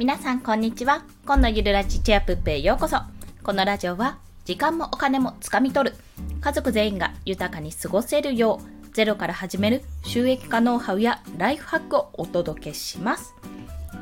[0.00, 2.96] 皆さんこんにちは今のゆるラジチェアプッペへようこそ
[3.42, 4.16] このラジオは
[4.46, 5.96] 時間もお金もつかみ取る
[6.40, 13.34] 家族全員が豊かに過ごせるようゼロから始める収益化ノウハウやライフハックをお届けします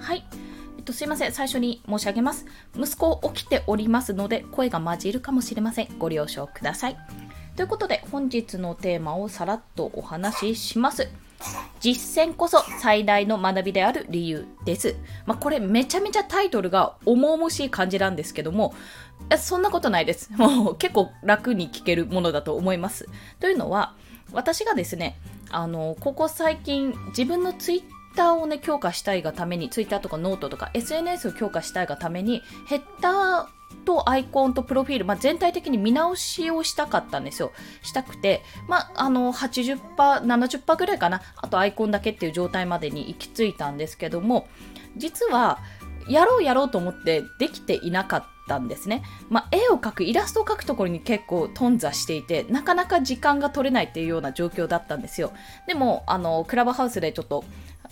[0.00, 0.24] はい
[0.78, 1.32] えっと、すいません。
[1.32, 2.44] 最初に申し上げます。
[2.76, 5.88] 息子起きておりますので、声が混じるかもしれません。
[5.96, 6.96] ご了承ください。
[7.54, 11.08] ということで、本日のテーマをさらっとお話しします。
[11.80, 14.96] 実践こそ最大の学びである理由です。
[15.26, 18.74] まあ、これめちゃめちゃタイトルが重々しい感じなんですけども、
[19.38, 20.30] そんなことないです。
[20.36, 23.08] もう結構楽に聞けるものだと思います。
[23.40, 23.94] というのは、
[24.32, 25.18] 私がですね、
[25.50, 27.82] あの、ここ最近自分のツイッ
[28.16, 37.52] ターをね、強化したいがために、ツイッターとかノートとか SNS を強化したいがために、ヘッダーとアイコンとプロフィール、まあ、全体的に見直しをしたかったんですよ。
[37.82, 39.80] したくて、まあ、あの、80%、
[40.22, 41.22] 70%ぐらいかな。
[41.36, 44.48] あとアイコンだけっていう状態までに行き着いたんですけども、
[44.96, 45.58] 実は、
[46.08, 49.02] やろうやろうと思ってできていなかったんですね。
[49.28, 55.32] まあ、絵を描く、イラストを描くところに結構頓挫していて、なかなか時間が取れないっていうような状況だったんですよ。
[55.66, 57.44] でも、あの、クラブハウスでちょっと、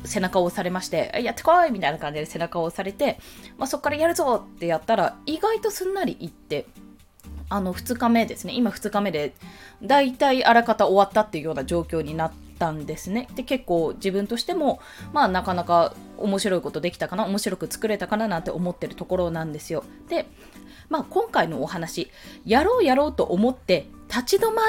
[0.05, 3.19] 背中を押されまして、やってこいみたいな感じで背中を押されて、
[3.59, 6.67] まあ、そこからやるぞってやったら、意外とすんなりいって、
[7.49, 8.55] あの、2日目ですね。
[8.55, 9.35] 今2日目で、
[9.83, 13.29] だいたいあらかた終わったっていうような状況になったんですね。
[13.35, 14.81] で、結構自分としても、
[15.13, 19.85] まあなかなか面白いことできたかな、面白く作れたかななんて思ってるところなんですよ。
[20.09, 20.27] で、
[20.89, 22.11] まあ今回のお話、
[22.45, 24.67] やろうやろうと思って立ち止まっ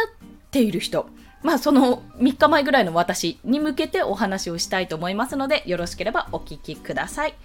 [0.49, 1.07] ている人、
[1.43, 7.35] まあその3日前ぐらいの私に向けてお話をしたいと思いますので、よろしければお聞きください。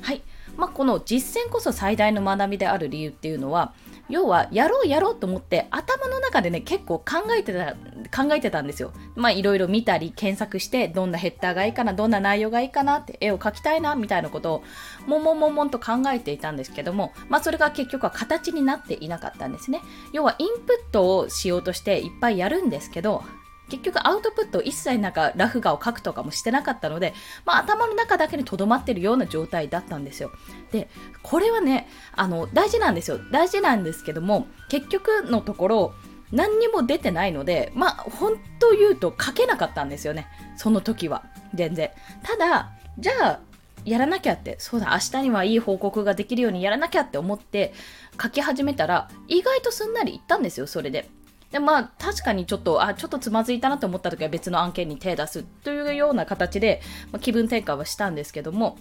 [0.00, 0.22] はい。
[0.56, 3.74] まあ、この実践こそ最大の学びである理由っていうのは、
[4.08, 7.04] 要はやろうやろうと思って頭の中でね結構考
[7.36, 7.74] えてた
[8.14, 14.64] 考えてたんですよまあいろいろ見たり検索してどんなヘッダーがいいかなどんな内容がいいかなって絵を描きたいなみたいなことを
[15.06, 19.80] もんもんもんもんと考えていたんですけどもまあそれが結局は形になっていなかったんですね
[20.12, 23.24] 要はインプットをしようとしていっぱいやるんですけど
[23.68, 27.14] 結局アウトプット一切なんかラフ画を描くとかもしてなかったので、
[27.46, 30.30] まあ、頭の中だけにとどまってるような状態だったんですよ。
[30.70, 30.88] で、
[31.22, 33.18] これはね、あの、大事なんですよ。
[33.32, 35.94] 大事なんですけども、結局のところ、
[36.34, 40.26] 何にも出てないので、まあ、本当言うと書けなかったんですよね。
[40.56, 41.24] その時は。
[41.54, 41.90] 全然。
[42.22, 43.40] ただ、じゃあ、
[43.84, 47.72] やらなきゃって、そうだ、明日にはいい報告ができるようにやらなきゃって思って
[48.20, 51.08] 書き始めたら、意外とすんなりいったんですよ、それで。
[51.54, 58.76] でまあ確かにちょっとあちょっとつまずいたなと思った時は別の案件に手出すというような形で、まあ、気分転換はしたんですけども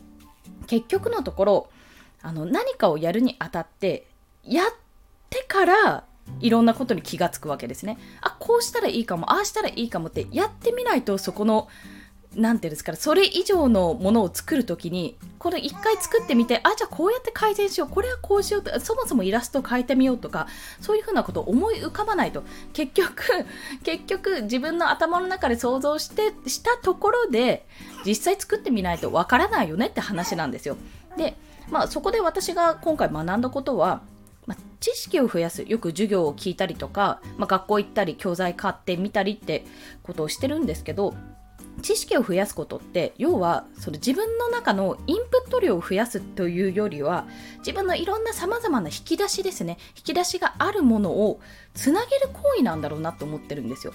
[0.66, 1.69] 結局のところ
[2.24, 4.08] あの何かをやるにあたって
[4.44, 4.66] やっ
[5.30, 6.03] てから
[6.39, 7.97] いろんなことに気がつくわけですね。
[8.22, 11.67] あこうしたらいいかもああしたらいいかもってやってみないとそこの
[12.35, 20.47] なんていうんですかそれ以上のものを作るときにこれ一回作ってみてあじゃあこうやって改善しようこれはこうしようとそもそもイラストを変えてみようとか
[20.81, 23.23] そういうふうなことを思い浮かばないと結局
[23.83, 27.66] 結局自分の頭の中で想像してしたところで
[28.06, 30.78] 実際作ってみないとわからないよねって話なんですよ
[31.17, 31.35] で
[31.69, 34.01] まあそこで私が今回学んだことは、
[34.83, 39.63] 知識を増やすよく授業を聞いたりとか、まあ、学校行ったり教材買ってみたりって
[40.03, 41.13] ことをしてるんですけど
[41.81, 47.25] 知識を増やすことって要はその自分の中のインプット量を増やすというよりは
[47.59, 51.39] 自分のいろんなさまざまな引き出しですね引き出しがあるものを
[51.73, 53.94] つなげる行為なんだろうなと思ってるんですよ。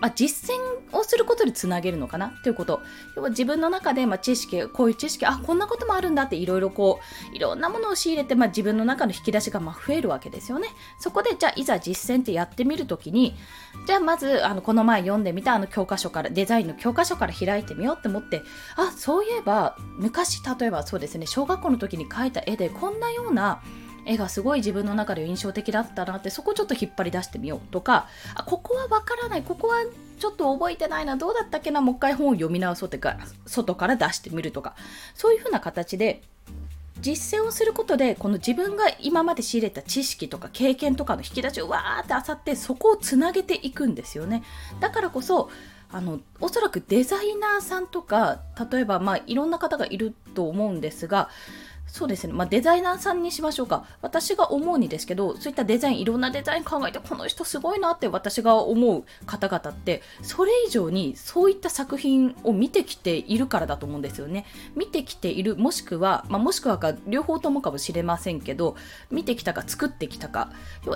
[0.00, 2.82] まあ、実践をすることでつなげるのかなということ。
[3.16, 7.00] 要は自分の中で、まあ、知識、こういう知識、あ、こんなこともあるんだっていろいろこ
[7.32, 10.68] う、いろんなものを仕入れて、まあ、自分の中の引き出しがま増えるわけですよね。
[10.98, 13.34] そこで、じゃあ、いざ実践ってやってみるときに、
[13.86, 18.42] じゃあ、まず、あの、この前読んでみたあの教科書から、デザインの教科書から開いてみようって思って、
[18.76, 23.62] あ、そういえば、昔、例えばそうですね、小学校の時に描いた絵で、こんなような、
[24.06, 29.84] 絵がすごい自分の中で印象的だったなってそこちょっと引っ張り出してみようとかあここはわからないここは
[30.18, 34.74] ちょっと覚えてないなどうだったっけなもう一回本を読み直そうってか外から出してみるとか
[35.14, 36.22] そういうふうな形で
[37.00, 44.42] 実践をすることでこの自分が今まで仕入れた知識とか経験とかの引き出しをわーってあさってそこをつなげていくんですよね。
[44.80, 45.50] だからこそ
[45.92, 48.40] あのおそらくデザイナーさんとか
[48.70, 51.28] 例えばまあいろんな方がいると思うんですが
[51.86, 53.86] そうですね、まあ、デザイナーさんにしましょうか。
[54.02, 64.44] 私が思うにですけど、そういったデザイン、いろんなデザイン考えて、この人すごいなって私が思う方々って、それ以上にそういった作品を見てきているからだと思うんですよね。
[64.74, 68.76] 見てきている、もしくは、まあ、もしくはか両方ともかもしれませんけど、
[69.10, 70.50] 見てきたか作ってきたか、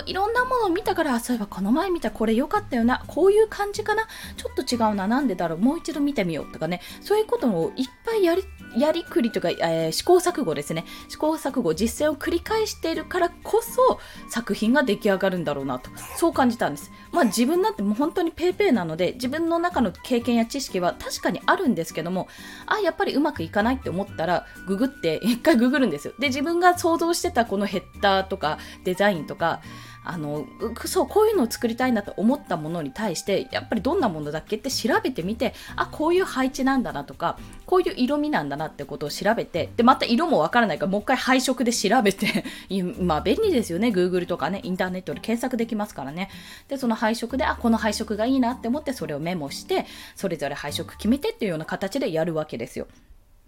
[0.05, 8.43] いろんなものを見たから、そういえばこの前見たこれ良かったよな、こういう感じかな、ちょっと違うな、なんでだろう、もう一度見てみようとかね、そういうことをいっぱいやり
[8.77, 10.85] やりくりとか、えー、試行錯誤ですね。
[11.09, 15.89] 試行錯誤、実践を繰り返しているからこそ作品が出来上がるんだろうなと。
[16.17, 16.91] そう感じたんです。
[17.11, 22.27] まあ自分なんてもう本当にペーペーなので、自分の中の経験や知識は確かにあるんですけども、
[22.65, 26.13] あ、やっぱりうまくいかないって思ったら、ググって、一回ググるんですよ。
[26.19, 29.61] で、自分が想像してたこのヘッダーとかデザインとか、
[30.03, 30.47] あの
[30.85, 42.45] そうこういうのを作りたいなと思ったものに対してやっぱりどんなものだっけって調べてみてあこういう配置なんだなとかこういう色味なんだなってことを調べてでまた色もわからないからもう一回配色で調べて
[42.99, 43.89] まあ便利ですよね。
[43.89, 46.29] Google とかねインターネットで検索できますからね。
[46.67, 52.87] でその配色であこの配色がいいなって思ってそれをメモしてそれぞれ配色決めてっていうような形でやるわけですよ。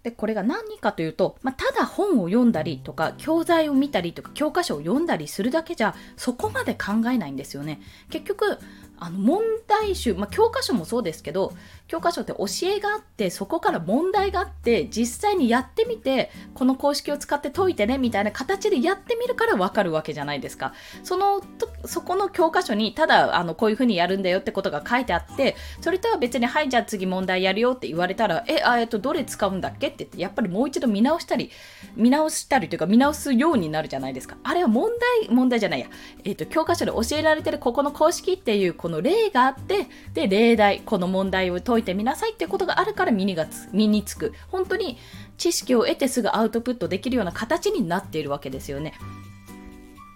[0.04, 7.80] でこれが何かというと、まあ、ただ本を読んだりとか教材を見たりとか教科書を読んだりするだけじゃそこまで考えないんですよね。
[8.10, 8.58] 結局
[8.98, 11.54] あの問題集、まあ、教科書もそうですけど
[11.86, 20.72] 教科書って教えがあってそこから問題があって実際にやってみてこの公式を使って解いてねみたいな形でやってみるからわかるわけじゃないですか。
[21.02, 21.42] その
[21.84, 29.88] そこの教科書にただあのこういうふうにやるんだよってことが書いてあってそれとは別にはいじゃあ次問題やるよって言われたらえあえっとどれ使うんだっけ？
[29.88, 31.50] って言ってやっぱりもう一度見直したり
[31.96, 34.36] 見直したりというか見直すようになるじゃないですか。
[34.42, 34.90] あれは問
[35.22, 35.86] 題問題じゃないや、
[36.24, 44.98] えっと教科書で教えられてるここの公式っていうこの例があってで例題この問題を解いてみなさいってことがあるから身にがつ身につく本当に
[45.36, 48.94] 知識を得てすぐアウトプットできるような形になっているわけですよね。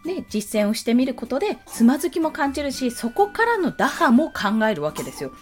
[0.04, 5.32] で実践をしてみることでつまずきも感じるしそこからの打破も考えるわけですよ。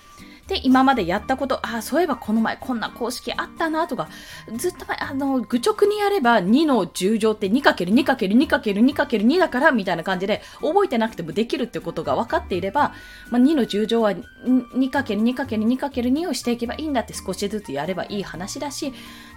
[0.48, 4.08] で、今までやったこと、ああ、そういえばこの前こんな公式あったなとか、
[4.56, 12.94] ずっと前、あの、愚直にやれば2の10乗って 2×2×2×2×2 だからみたいな感じで覚えてなくてもできるってことが分かっていれば、
[13.30, 18.92] まあ、2の10乗は 2×2×2×2 をしていけばいいんだって少しずつやればいい話だし、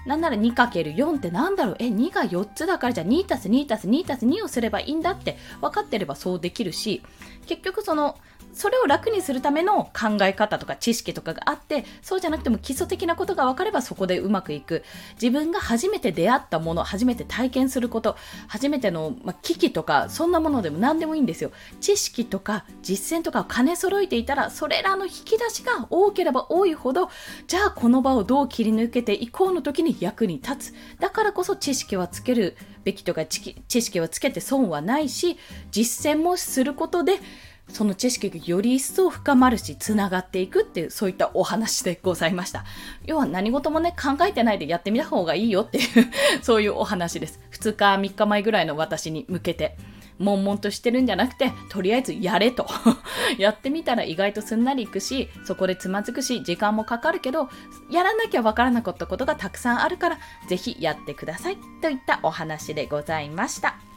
[0.06, 1.76] なんなら 2×4 ってなんだろう？
[1.80, 7.02] え、2が4つだからじゃあ2たす2たす2たす2をすればいいんだって分かってればそうできるし、
[7.48, 8.16] 結局その、
[8.60, 14.84] それを楽にするための考え方とか知識とかがあってそうじゃなくても基礎的なことが分かればそこでうまくいく。
[15.14, 18.18] 自分が初めて出会ったもの初めて体験すること
[18.50, 21.52] 初めての、まあ、機器とかそんなものでも何でもいいんですよ。
[21.80, 27.10] 知識とか実践とかを兼ね揃えていたらそれらの引き出しが多ければ多いほど
[27.48, 30.74] じゃあこの場をどう切り抜けていこうの時に役に立つ。
[31.00, 35.38] だからこそ知識はつけるべきとか知識はつけて損はないし
[35.72, 37.20] 実践もすることで
[37.70, 42.66] その知識がより一層深まるし、つながっていくっていう、そういったお話でございました。
[43.06, 45.86] 要は何事もね、考えてないでやってみた方がいいよっていう
[46.42, 47.40] そういうお話です。
[47.52, 49.78] 2日、3日前ぐらいの私に向けて。
[50.20, 52.68] 悶々としてるんじゃなくて、とりあえずやれと。
[53.40, 57.50] やってみたら意外とすんなりいくし、そこでつまずくし、時間もかかるけど、
[57.90, 60.18] やらなきゃわからなかったことがたくさんあるから、
[60.48, 61.58] ぜひやってください。
[61.82, 63.89] といったお話でございました。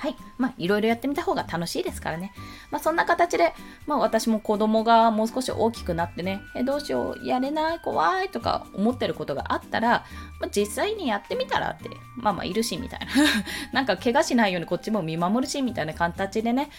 [0.00, 0.16] はい。
[0.38, 2.32] まあ、いろいろやってみた方が楽しいですからね。
[2.70, 3.52] まあ、そんな形で、
[3.86, 10.06] まあ、私も子供がもう少し大きくなってね、え、どうしよう、やれない、怖いとか思ってることがあったら、
[10.40, 13.06] まあ、実際にやってみたらって、まあまあ、いるし、みたいな。
[13.74, 16.70] なんか、怪我しないようにこっちも見守るし、みたいな形でね、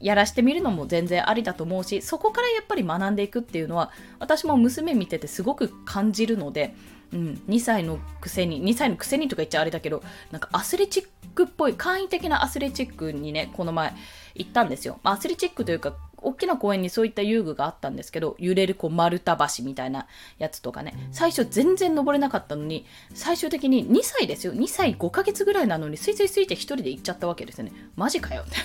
[0.00, 6.74] やらしてみるのも全然ありだと思うし、そこからやっぱり学んでいくっていうのは、私も娘見ててすごく感じるので、
[7.12, 13.94] うん、2歳のくせに2歳のくせにとか言っちゃあれだけどなんかアスレチックっぽい簡易的なアスレチックにねこの前
[14.34, 15.94] 行ったんですよ、まあ、アスレチックというか
[16.24, 20.06] 大きな公園にそういった遊具があったんですけど揺れるこう丸太橋みたいな
[20.38, 20.94] やつとかね。
[21.12, 24.54] 最初全然登れなかったのに最終的に2歳ですよ。
[24.54, 27.72] 2歳5ヶ月ぐらいなのにスイスイスイって1人で行っちゃったわけですよね。
[27.94, 28.56] マジかよって。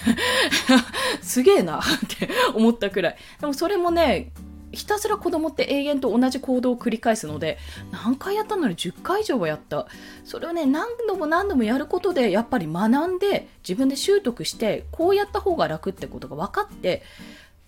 [1.22, 3.18] すげえなって思ったくらい。
[3.42, 4.32] でもそれもね
[4.72, 7.58] ひたすら子供って永遠と同じ行動を繰り返すので
[7.92, 9.88] 何回やったのに10回以上はやった
[10.24, 17.04] それをね何度も何度もやることでやっぱり学んで自分で習得してこうやった方が楽ってことが分かって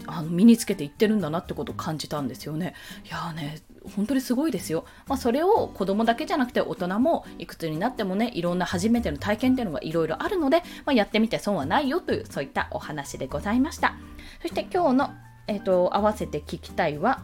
[0.07, 2.73] あの身につけていってるんだなってことを感じたんですよね。
[3.05, 3.61] いやーね
[3.95, 4.85] 本当にすごいですよ。
[5.07, 13.95] まあ、それを子供だけじゃなくて大人もいくつになってもねいろんな初めての体験っていうのがいろいろあるので、まあ、やってみて損はないよというそういったお話でございました。
[14.41, 15.11] そして今日の
[15.51, 17.21] えっ、と、合わせて聞きたいは、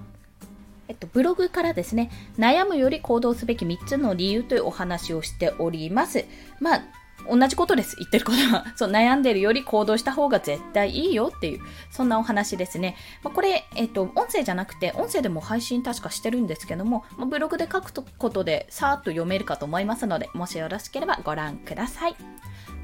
[0.89, 6.25] えっと、ブログからですね、悩むより行動すべき3つの理由というお話をしております。
[6.59, 6.83] まあ、
[7.29, 7.95] 同じことです。
[7.97, 8.65] 言ってることは。
[8.75, 12.97] そう、悩んでるより行動した方が絶対いいよっていう、そんなお話ですね。
[13.23, 22.15] まあ、これ、えっと、音声じゃなくて、音声でも配信確かしてるんですけども、まあ、ブログで書くことでさーっと読めるかと思いますので、もしよろしければご覧ください。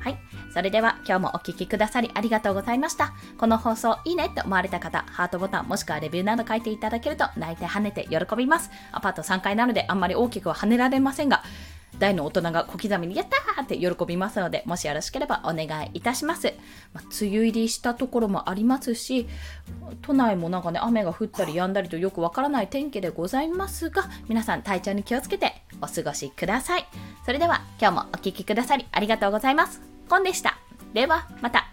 [0.03, 0.17] はい。
[0.53, 3.13] それでは今日もお聴きくださりありがとうございました。
[3.37, 8.69] この放送いいねって思われた方、ハートボタンもしくはレビューなど書いていただけると泣いて跳ねて喜びます。
[8.91, 11.43] アパート3階なのであんまり大きくは跳ねられませんが、
[11.99, 16.53] 大の大人が小刻みにやったーって喜びますので、もしよろしければお願いいたします。
[16.93, 19.27] まあ、梅雨入りしたところもありますし、
[20.01, 26.85] 都内もなんかね、雨が降ったり止んだりとよくわからない天気でございますが、皆さん体調に気をつけてお過ごしください。
[27.25, 29.92] それでは今日もお聴きくださりありがとうございます。
[30.09, 30.57] コンでした。
[30.93, 31.67] では、また。